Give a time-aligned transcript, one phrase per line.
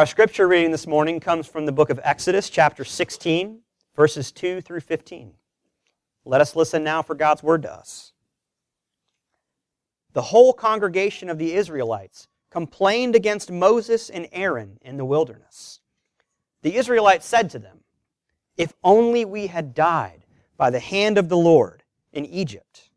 [0.00, 3.60] Our scripture reading this morning comes from the book of Exodus, chapter 16,
[3.94, 5.34] verses 2 through 15.
[6.24, 8.14] Let us listen now for God's word to us.
[10.14, 15.80] The whole congregation of the Israelites complained against Moses and Aaron in the wilderness.
[16.62, 17.80] The Israelites said to them,
[18.56, 20.24] If only we had died
[20.56, 22.88] by the hand of the Lord in Egypt,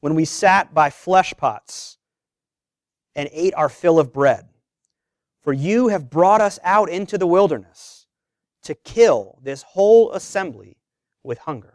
[0.00, 1.98] when we sat by flesh pots
[3.14, 4.48] and ate our fill of bread.
[5.42, 8.06] For you have brought us out into the wilderness
[8.62, 10.78] to kill this whole assembly
[11.24, 11.74] with hunger.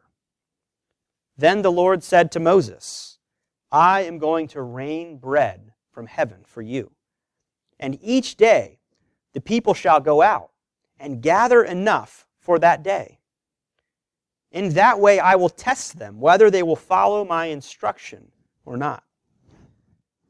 [1.37, 3.19] Then the Lord said to Moses,
[3.71, 6.91] I am going to rain bread from heaven for you.
[7.79, 8.79] And each day
[9.33, 10.51] the people shall go out
[10.99, 13.19] and gather enough for that day.
[14.51, 18.31] In that way I will test them whether they will follow my instruction
[18.65, 19.03] or not.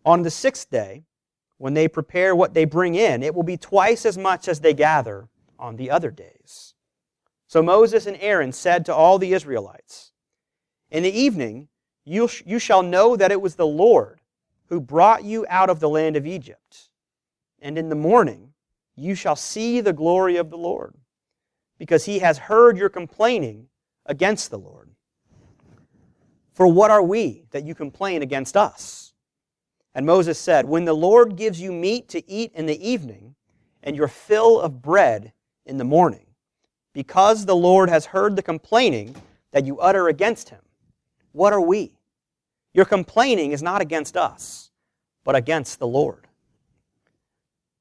[0.03, 1.05] On the sixth day,
[1.57, 4.73] when they prepare what they bring in, it will be twice as much as they
[4.73, 6.75] gather on the other days.
[7.47, 10.11] So Moses and Aaron said to all the Israelites,
[10.91, 11.69] In the evening
[12.05, 14.21] you, sh- you shall know that it was the Lord
[14.67, 16.89] who brought you out of the land of Egypt.
[17.61, 18.53] And in the morning
[18.95, 20.95] you shall see the glory of the Lord,
[21.77, 23.67] because he has heard your complaining
[24.05, 24.89] against the Lord.
[26.53, 29.06] For what are we that you complain against us?
[29.97, 33.33] And Moses said, When the Lord gives you meat to eat in the evening,
[33.81, 35.33] and your fill of bread
[35.65, 36.27] in the morning,
[36.93, 39.15] because the Lord has heard the complaining
[39.53, 40.61] that you utter against him,
[41.31, 41.97] what are we?
[42.75, 44.69] Your complaining is not against us,
[45.23, 46.27] but against the Lord.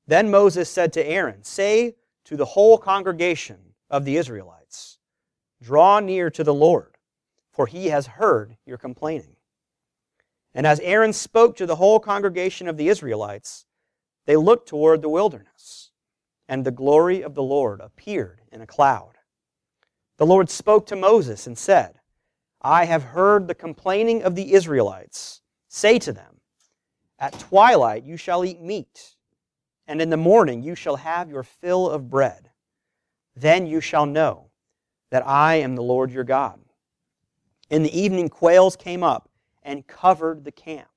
[0.06, 3.59] Then Moses said to Aaron, Say to the whole congregation
[3.91, 4.97] of the Israelites,
[5.62, 6.97] Draw near to the Lord,
[7.50, 9.35] for he has heard your complaining.
[10.56, 13.66] And as Aaron spoke to the whole congregation of the Israelites,
[14.24, 15.90] they looked toward the wilderness,
[16.48, 19.18] and the glory of the Lord appeared in a cloud.
[20.16, 22.00] The Lord spoke to Moses and said,
[22.62, 25.42] I have heard the complaining of the Israelites.
[25.69, 26.41] Say to them,
[27.19, 29.16] At twilight you shall eat meat,
[29.86, 32.48] and in the morning you shall have your fill of bread.
[33.36, 34.47] Then you shall know
[35.10, 36.60] that I am the Lord your God.
[37.69, 39.28] In the evening quails came up
[39.66, 40.88] and covered the camp.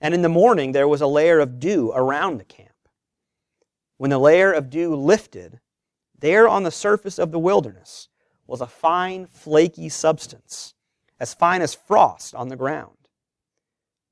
[0.00, 2.68] And in the morning there was a layer of dew around the camp.
[3.96, 5.60] When the layer of dew lifted,
[6.18, 8.08] there on the surface of the wilderness
[8.48, 10.74] was a fine, flaky substance,
[11.20, 12.96] as fine as frost on the ground.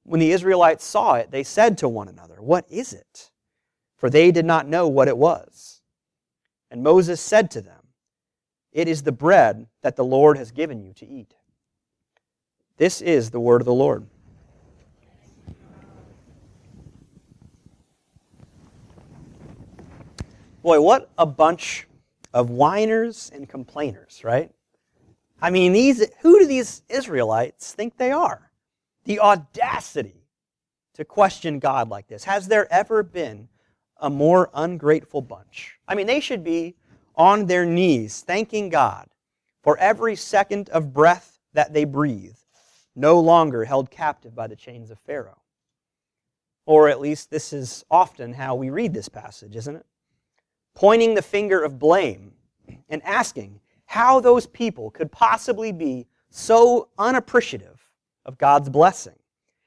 [0.05, 3.31] When the Israelites saw it, they said to one another, What is it?
[3.97, 5.83] For they did not know what it was.
[6.71, 7.89] And Moses said to them,
[8.73, 11.35] It is the bread that the Lord has given you to eat.
[12.81, 14.07] This is the word of the Lord.
[20.63, 21.87] Boy, what a bunch
[22.33, 24.51] of whiners and complainers, right?
[25.43, 28.51] I mean, these who do these Israelites think they are?
[29.05, 30.25] The audacity
[30.95, 32.25] to question God like this.
[32.25, 33.51] Has there ever been
[33.99, 35.77] a more ungrateful bunch?
[35.87, 36.77] I mean, they should be
[37.15, 39.07] on their knees thanking God
[39.63, 42.40] for every second of breath that they breathe
[42.95, 45.43] no longer held captive by the chains of Pharaoh.
[46.67, 49.87] Or at least this is often how we read this passage, isn't it?
[50.75, 52.33] Pointing the finger of blame
[52.89, 57.91] and asking how those people could possibly be so unappreciative
[58.25, 59.19] of God's blessing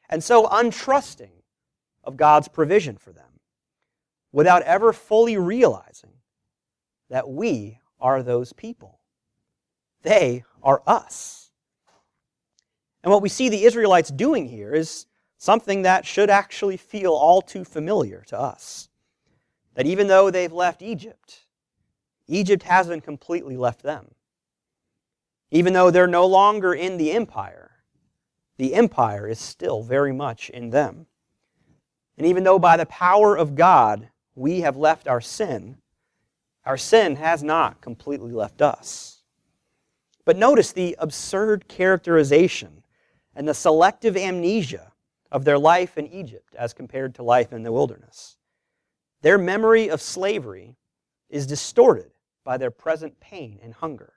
[0.09, 1.31] and so untrusting
[2.03, 3.39] of God's provision for them
[4.31, 6.13] without ever fully realizing
[7.09, 8.99] that we are those people.
[10.01, 11.42] They are us.
[13.03, 15.05] And what we see the Israelites doing here is
[15.37, 18.87] something that should actually feel all too familiar to us.
[19.75, 21.41] That even though they've left Egypt,
[22.27, 24.07] Egypt hasn't completely left them.
[25.51, 27.71] Even though they're no longer in the empire,
[28.57, 31.07] the empire is still very much in them.
[32.17, 35.77] And even though by the power of God we have left our sin,
[36.65, 39.23] our sin has not completely left us.
[40.23, 42.82] But notice the absurd characterization
[43.35, 44.91] and the selective amnesia
[45.31, 48.37] of their life in Egypt as compared to life in the wilderness.
[49.21, 50.75] Their memory of slavery
[51.29, 52.11] is distorted
[52.43, 54.13] by their present pain and hunger.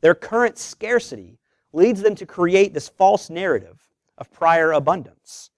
[0.00, 1.38] Their current scarcity
[1.72, 3.80] leads them to create this false narrative
[4.16, 5.50] of prior abundance.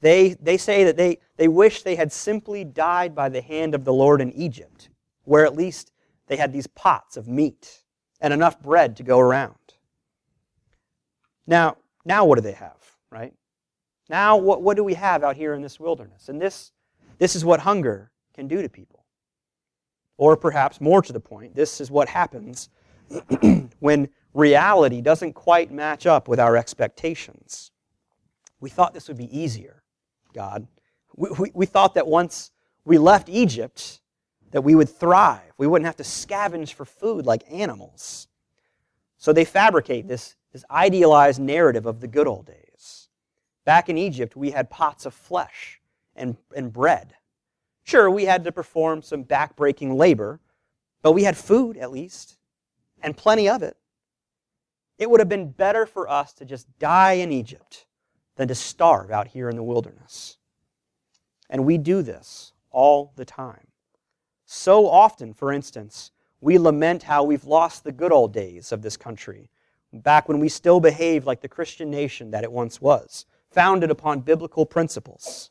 [0.00, 3.84] They, they say that they, they wish they had simply died by the hand of
[3.84, 4.90] the Lord in Egypt,
[5.24, 5.92] where at least
[6.28, 7.82] they had these pots of meat
[8.20, 9.56] and enough bread to go around.
[11.46, 12.76] Now, now what do they have,
[13.10, 13.34] right?
[14.08, 16.28] Now what, what do we have out here in this wilderness?
[16.28, 16.72] And this,
[17.18, 19.04] this is what hunger can do to people.
[20.16, 22.70] Or perhaps more to the point, this is what happens
[23.80, 27.70] when reality doesn't quite match up with our expectations.
[28.60, 29.82] We thought this would be easier,
[30.34, 30.66] God.
[31.16, 32.50] We, we, we, thought that once
[32.84, 34.00] we left Egypt,
[34.50, 35.52] that we would thrive.
[35.56, 38.28] We wouldn't have to scavenge for food like animals.
[39.18, 43.08] So they fabricate this, this idealized narrative of the good old days.
[43.64, 45.80] Back in Egypt, we had pots of flesh
[46.16, 47.14] and, and bread.
[47.84, 50.40] Sure, we had to perform some backbreaking labor,
[51.02, 52.38] but we had food at least,
[53.02, 53.76] and plenty of it.
[54.98, 57.86] It would have been better for us to just die in Egypt
[58.36, 60.38] than to starve out here in the wilderness.
[61.48, 63.68] And we do this all the time.
[64.44, 66.10] So often, for instance,
[66.40, 69.50] we lament how we've lost the good old days of this country,
[69.92, 74.20] back when we still behaved like the Christian nation that it once was, founded upon
[74.20, 75.50] biblical principles.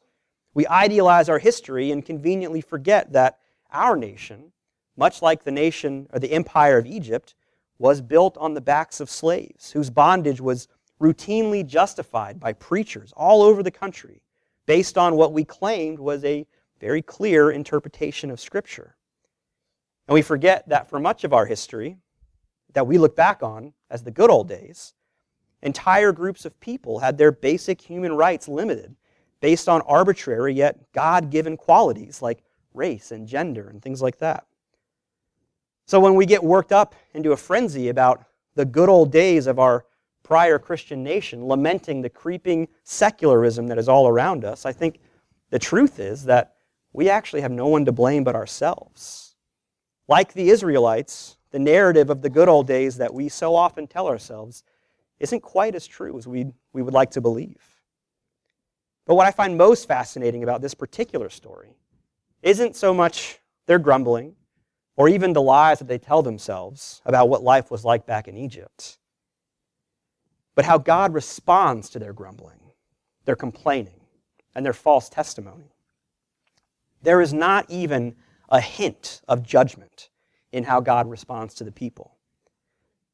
[0.54, 3.39] We idealize our history and conveniently forget that
[3.72, 4.51] our nation,
[4.95, 7.36] much like the nation or the empire of Egypt,
[7.80, 10.68] was built on the backs of slaves, whose bondage was
[11.00, 14.22] routinely justified by preachers all over the country
[14.66, 16.45] based on what we claimed was a
[16.80, 18.95] very clear interpretation of Scripture.
[20.07, 21.98] And we forget that for much of our history,
[22.78, 24.94] that we look back on as the good old days,
[25.64, 28.96] entire groups of people had their basic human rights limited
[29.42, 32.44] based on arbitrary yet God given qualities like
[32.76, 34.46] race and gender and things like that.
[35.88, 39.58] So when we get worked up into a frenzy about the good old days of
[39.58, 39.84] our
[40.22, 45.00] prior Christian nation, lamenting the creeping secularism that is all around us, I think
[45.50, 46.58] the truth is that
[46.94, 49.34] we actually have no one to blame but ourselves.
[50.08, 54.07] Like the Israelites, the narrative of the good old days that we so often tell
[54.07, 54.63] ourselves
[55.19, 57.57] isn't quite as true as we, we would like to believe.
[59.07, 61.74] But what I find most fascinating about this particular story
[62.44, 64.36] isn't so much their grumbling
[64.98, 68.38] or even the lies that they tell themselves about what life was like back in
[68.38, 69.00] Egypt,
[70.54, 72.59] but how God responds to their grumbling,
[73.25, 74.01] their complaining,
[74.54, 75.74] and their false testimony.
[77.01, 78.15] There is not even
[78.48, 80.12] a hint of judgment
[80.52, 82.16] in how God responds to the people.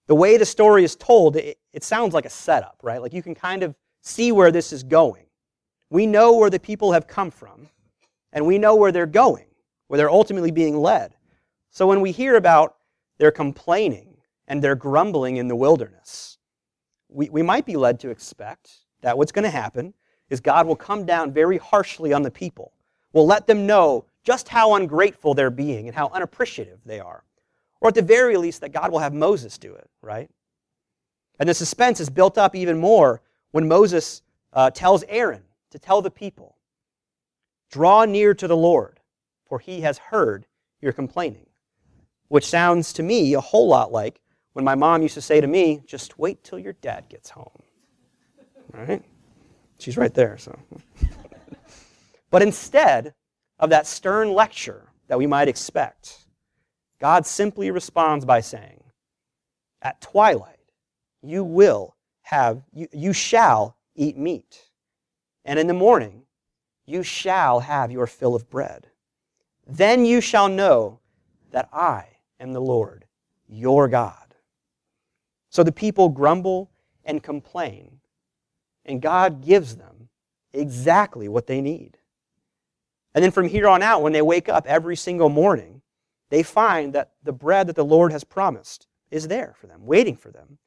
[0.08, 3.02] The way the story is told, it, it, sounds like a setup, right?
[3.02, 5.26] Like you can kind of see where this is going.
[5.90, 7.70] We know where the people have come from,
[8.34, 9.46] and we know where they're going,
[9.88, 11.16] where they're ultimately being led.
[11.70, 12.76] So when we hear about
[13.18, 16.38] their complaining and their grumbling in the wilderness,
[17.08, 18.72] we, we might be led to expect
[19.02, 19.94] that what's going to happen
[20.30, 22.74] is God will come down very harshly on the people,
[23.14, 27.24] will let them know just how ungrateful they're being and how unappreciative they are.
[27.82, 30.30] Or at the very least, that God will have Moses do it, right?
[31.40, 33.22] And the suspense is built up even more
[33.52, 34.22] when Moses
[34.54, 36.56] uh, tells Aaron to tell the people,
[37.72, 39.00] Draw near to the Lord,
[39.46, 40.46] for he has heard
[40.80, 41.48] your complaining
[42.34, 44.20] which sounds to me a whole lot like
[44.54, 47.62] when my mom used to say to me, just wait till your dad gets home.
[48.72, 49.04] Right?
[49.78, 50.58] She's right there, so.
[52.32, 53.14] but instead
[53.60, 56.26] of that stern lecture that we might expect,
[57.00, 58.84] God simply responds by saying,
[59.82, 60.58] At twilight,
[61.22, 64.70] you will have, you, you shall eat meat.
[65.46, 66.24] And in the morning,
[66.86, 68.88] you shall have your fill of bread.
[69.68, 71.00] Then you shall know
[71.52, 72.08] that I
[72.40, 73.06] am the Lord,
[73.48, 74.36] your God.
[75.50, 76.72] So the people grumble
[77.06, 78.00] and complain,
[78.86, 80.10] and God gives them
[80.52, 81.98] exactly what they need.
[83.14, 85.82] And then from here on out, when they wake up every single morning,
[86.30, 90.16] they find that the bread that the Lord has promised is there for them, waiting
[90.16, 90.58] for them,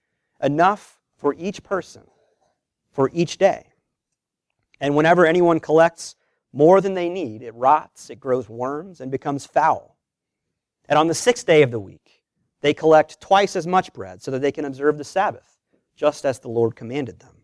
[0.40, 2.02] enough for each person,
[2.92, 3.66] for each day.
[4.80, 6.14] And whenever anyone collects
[6.52, 9.96] more than they need, it rots, it grows worms, and becomes foul.
[10.88, 12.22] And on the sixth day of the week,
[12.60, 15.58] they collect twice as much bread so that they can observe the Sabbath,
[15.96, 17.35] just as the Lord commanded them.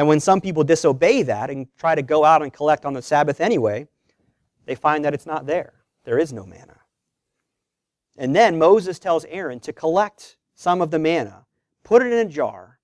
[0.00, 3.02] And when some people disobey that and try to go out and collect on the
[3.02, 3.86] Sabbath anyway,
[4.64, 5.74] they find that it's not there.
[6.04, 6.78] There is no manna.
[8.16, 11.44] And then Moses tells Aaron to collect some of the manna,
[11.84, 12.78] put it in a jar,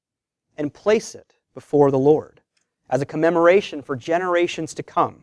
[0.59, 2.43] and place it before the Lord
[2.91, 5.23] as a commemoration for generations to come,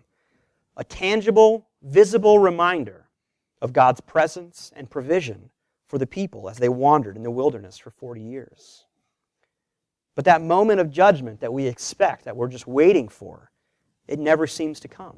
[0.75, 3.05] a tangible, visible reminder
[3.61, 5.51] of God's presence and provision
[5.85, 8.85] for the people as they wandered in the wilderness for 40 years.
[10.15, 13.51] But that moment of judgment that we expect, that we're just waiting for,
[14.07, 15.17] it never seems to come.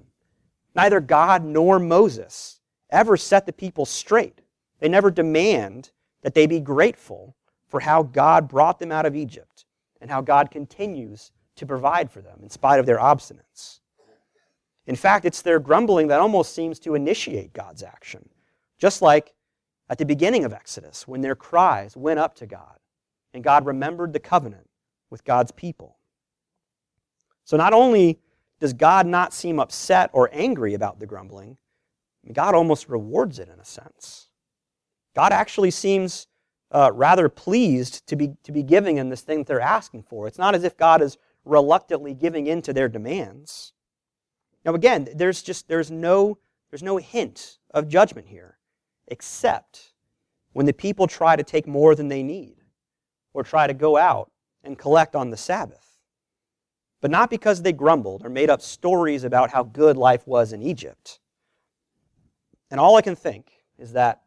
[0.73, 2.59] Neither God nor Moses
[2.89, 4.41] ever set the people straight.
[4.79, 7.35] They never demand that they be grateful
[7.67, 9.65] for how God brought them out of Egypt
[10.01, 13.79] and how God continues to provide for them in spite of their obstinance.
[14.87, 18.29] In fact, it's their grumbling that almost seems to initiate God's action.
[18.77, 19.33] Just like
[19.89, 22.77] at the beginning of Exodus, when their cries went up to God,
[23.33, 24.67] and God remembered the covenant
[25.15, 25.95] with God's people.
[27.45, 28.19] So not only
[28.59, 31.55] does God not seem upset or angry about the grumbling,
[32.33, 34.27] God almost rewards it in a sense.
[35.15, 36.27] God actually seems
[36.69, 40.27] uh, rather pleased to be, to be giving them this thing that they're asking for.
[40.27, 43.71] It's not as if God is reluctantly giving in to their demands.
[44.65, 46.39] Now again, there's just there's no
[46.71, 48.57] there's no hint of judgment here,
[49.07, 49.93] except
[50.51, 52.57] when the people try to take more than they need,
[53.33, 54.29] or try to go out
[54.65, 55.99] and collect on the Sabbath.
[57.01, 60.61] But not because they grumbled or made up stories about how good life was in
[60.61, 61.19] Egypt.
[62.71, 64.21] And all I can think is that,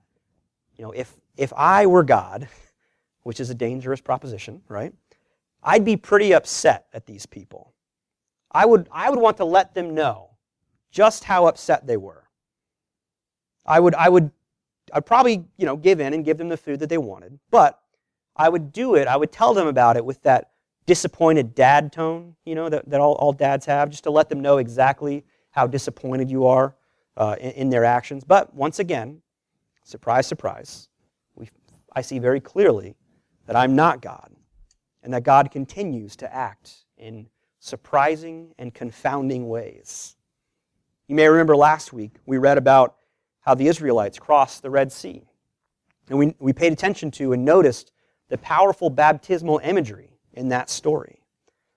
[0.77, 2.49] you know, if, if I were God,
[3.23, 4.93] which is a dangerous proposition, right?
[5.63, 7.75] I'd be pretty upset at these people.
[8.53, 10.31] I would, I would want to let them know
[10.91, 12.25] just how upset they were.
[13.67, 14.31] I would, I would
[14.93, 17.81] I'd probably, you know, give in and give them the food that they wanted, but
[18.39, 20.51] I would do it, I would tell them about it with that
[20.87, 24.41] disappointed dad tone, you know, that, that all, all dads have, just to let them
[24.41, 26.75] know exactly how disappointed you are
[27.17, 28.25] uh, in, in, their actions.
[28.25, 29.21] But once again,
[29.85, 30.89] surprise, surprise,
[31.35, 31.51] we,
[31.95, 32.95] I see very clearly
[33.47, 34.31] that I'm not God
[35.03, 37.29] and that God continues to act in
[37.59, 40.17] surprising and confounding ways.
[41.07, 42.97] You may remember last week we read about
[43.41, 45.23] how the Israelites crossed the Red Sea.
[46.09, 47.93] And we, we paid attention to and noticed
[48.29, 51.21] the powerful baptismal imagery in that story.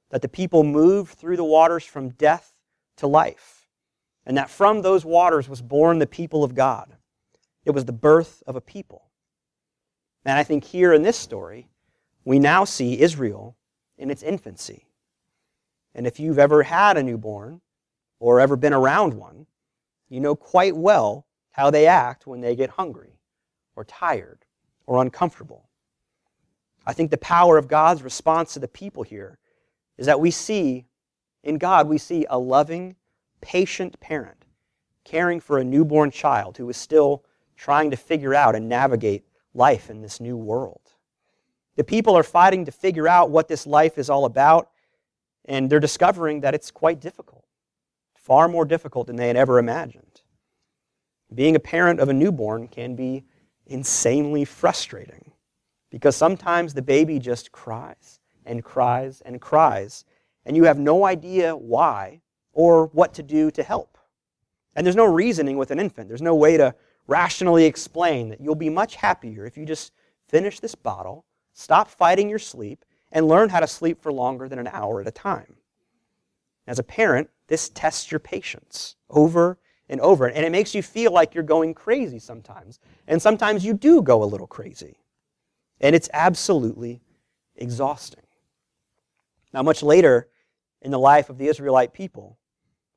[0.10, 2.54] That the people moved through the waters from death
[2.98, 3.68] to life.
[4.26, 6.96] And that from those waters was born the people of God.
[7.66, 9.10] It was the birth of a people.
[10.26, 11.68] And I think here in this story,
[12.26, 13.58] we now see Israel
[13.98, 14.86] in its infancy.
[15.96, 17.62] And if you've ever had a newborn
[18.20, 19.48] or ever been around one,
[20.10, 23.20] you know quite well how they act when they get hungry
[23.76, 24.46] or tired
[24.86, 25.70] or uncomfortable.
[26.86, 29.38] I think the power of God's response to the people here
[29.98, 30.86] is that we see,
[31.44, 32.96] in God, we see a loving,
[33.42, 34.46] patient parent
[35.04, 37.24] caring for a newborn child who is still
[37.56, 40.82] trying to figure out and navigate life in this new world.
[41.76, 44.70] The people are fighting to figure out what this life is all about,
[45.46, 47.46] and they're discovering that it's quite difficult,
[48.16, 50.22] far more difficult than they had ever imagined.
[51.34, 53.24] Being a parent of a newborn can be
[53.66, 55.31] insanely frustrating
[55.92, 60.06] because sometimes the baby just cries and cries and cries,
[60.46, 62.22] and you have no idea why
[62.54, 64.00] or what to do to help.
[64.76, 66.08] And there's no reasoning with an infant.
[66.08, 66.74] There's no way to
[67.08, 69.92] rationally explain that you'll be much happier if you just
[70.28, 74.60] finish this bottle, stop fighting your sleep, and learn how to sleep for longer than
[74.60, 75.58] an hour at a time.
[76.66, 79.58] As a parent, this tests your patience over
[79.90, 80.28] and over.
[80.28, 82.80] And it makes you feel like you're going crazy sometimes.
[83.08, 85.01] And sometimes you do go a little crazy.
[85.82, 87.02] And it's absolutely
[87.56, 88.24] exhausting.
[89.54, 90.30] Now, much later
[90.82, 92.38] in the life of the Israelite people,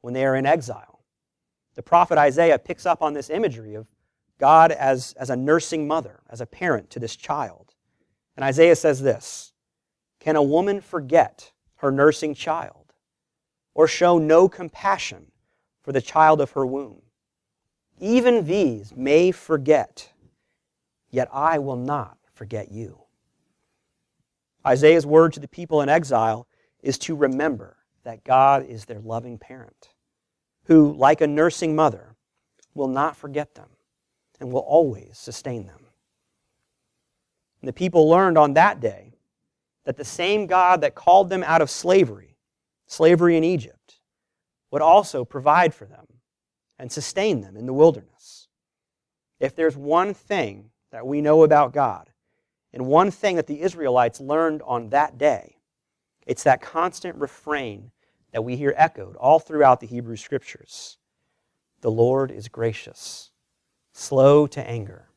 [0.02, 1.00] when they are in exile,
[1.74, 3.86] the prophet Isaiah picks up on this imagery of
[4.38, 7.74] God as, as a nursing mother, as a parent to this child.
[8.36, 9.52] And Isaiah says this
[10.20, 12.92] Can a woman forget her nursing child
[13.74, 15.32] or show no compassion
[15.82, 17.02] for the child of her womb.
[17.98, 20.12] Even these may forget,
[21.10, 23.00] yet I will not forget you.
[24.66, 26.46] Isaiah's word to the people in exile
[26.82, 29.90] is to remember that God is their loving parent,
[30.64, 32.14] who, like a nursing mother,
[32.74, 33.68] will not forget them
[34.40, 35.86] and will always sustain them.
[37.60, 39.14] And the people learned on that day
[39.84, 42.36] that the same God that called them out of slavery,
[42.86, 44.00] slavery in Egypt,
[44.70, 46.06] would also provide for them
[46.78, 48.48] and sustain them in the wilderness.
[49.40, 52.10] If there's one thing that we know about God,
[52.75, 55.59] and one thing that the Israelites learned on that day,
[56.26, 57.93] it's that constant refrain
[58.33, 60.99] that we hear echoed all throughout the Hebrew Scriptures.
[61.83, 63.31] The Lord is gracious,
[63.93, 65.09] slow to anger,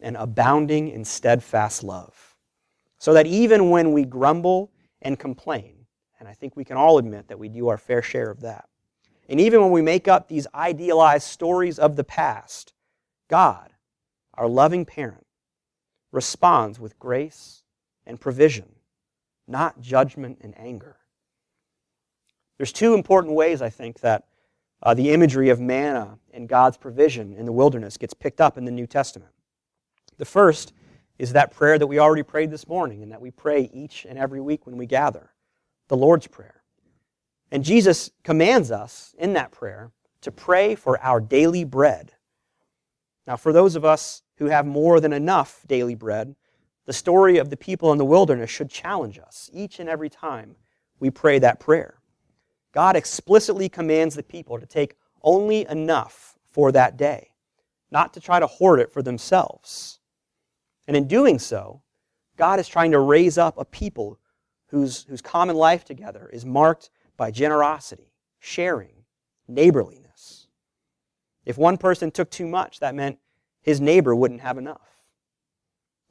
[0.00, 2.34] and abounding in steadfast love.
[2.98, 5.86] So that even when we grumble and complain,
[6.18, 8.68] and I think we can all admit that we do our fair share of that,
[9.28, 12.72] and even when we make up these idealized stories of the past,
[13.28, 13.70] God,
[14.34, 15.24] our loving parent,
[16.12, 17.62] responds with grace
[18.06, 18.74] and provision,
[19.46, 20.96] not judgment and anger.
[22.56, 24.24] There's two important ways, I think, that
[24.82, 28.64] uh, the imagery of manna and God's provision in the wilderness gets picked up in
[28.64, 29.32] the New Testament.
[30.18, 30.72] The first
[31.18, 34.18] is that prayer that we already prayed this morning and that we pray each and
[34.18, 35.30] every week when we gather
[35.88, 36.62] the Lord's Prayer.
[37.50, 39.90] And Jesus commands us in that prayer
[40.22, 42.12] to pray for our daily bread.
[43.26, 46.34] Now, for those of us who have more than enough daily bread,
[46.86, 50.56] the story of the people in the wilderness should challenge us each and every time
[50.98, 52.00] we pray that prayer.
[52.72, 57.32] God explicitly commands the people to take only enough for that day,
[57.90, 60.00] not to try to hoard it for themselves.
[60.88, 61.82] And in doing so,
[62.38, 64.18] God is trying to raise up a people
[64.68, 69.04] whose, whose common life together is marked by generosity, sharing,
[69.46, 70.46] neighborliness.
[71.44, 73.18] If one person took too much, that meant
[73.62, 74.88] his neighbor wouldn't have enough.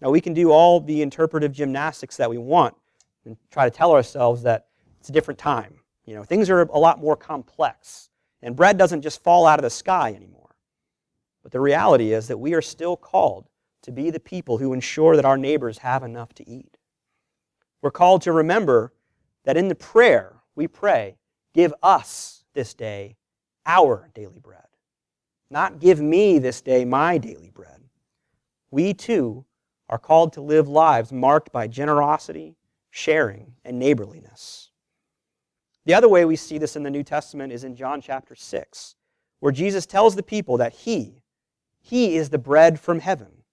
[0.02, 2.76] Now, we can do all the interpretive gymnastics that we want
[3.26, 4.68] and try to tell ourselves that
[5.00, 5.80] it's a different time.
[6.06, 8.10] You know, things are a lot more complex,
[8.42, 10.56] and bread doesn't just fall out of the sky anymore.
[11.44, 13.48] But the reality is that we are still called
[13.82, 16.78] to be the people who ensure that our neighbors have enough to eat.
[17.82, 18.94] We're called to remember
[19.44, 21.18] that in the prayer we pray,
[21.54, 23.18] Give us this day
[23.66, 24.69] our daily bread.
[25.50, 27.82] Not give me this day my daily bread.
[28.72, 29.46] We too
[29.88, 32.56] are called to live lives marked by generosity,
[32.92, 34.70] sharing, and neighborliness.
[35.86, 38.96] The other way we see this in the New Testament is in John chapter 6,
[39.40, 41.24] where Jesus tells the people that He,
[41.80, 43.44] He is the bread from heaven,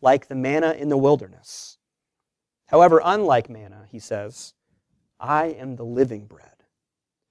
[0.00, 1.78] like the manna in the wilderness.
[2.66, 4.54] However, unlike manna, he says,
[5.20, 6.48] I am the living bread.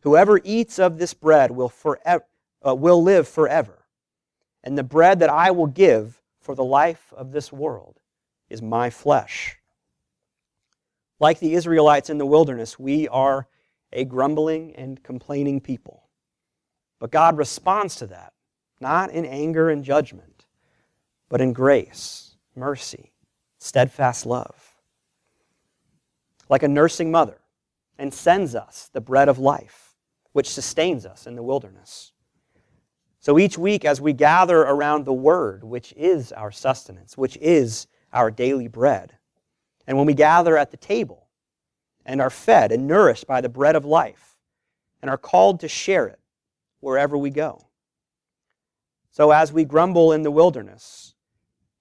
[0.01, 2.25] Whoever eats of this bread will, forever,
[2.65, 3.82] uh, will live forever.
[4.63, 7.99] And the bread that I will give for the life of this world
[8.49, 9.57] is my flesh.
[11.19, 13.47] Like the Israelites in the wilderness, we are
[13.91, 16.03] a grumbling and complaining people.
[16.99, 18.33] But God responds to that,
[18.79, 20.45] not in anger and judgment,
[21.29, 23.11] but in grace, mercy,
[23.59, 24.75] steadfast love.
[26.49, 27.39] Like a nursing mother,
[27.97, 29.95] and sends us the bread of life,
[30.31, 32.12] which sustains us in the wilderness.
[33.23, 37.87] So each week, as we gather around the Word, which is our sustenance, which is
[38.11, 39.13] our daily bread.
[39.87, 41.29] And when we gather at the table
[42.05, 44.35] and are fed and nourished by the bread of life
[45.01, 46.19] and are called to share it
[46.81, 47.65] wherever we go.
[49.11, 51.15] So as we grumble in the wilderness,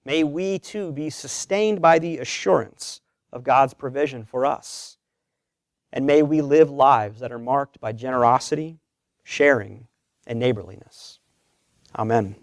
[0.05, 3.01] may we too be sustained by the assurance
[3.33, 4.97] of God's provision for us.
[5.93, 8.79] And may we live lives that are marked by generosity,
[9.25, 9.89] sharing,
[10.25, 11.19] and neighborliness.
[11.95, 12.37] Amen.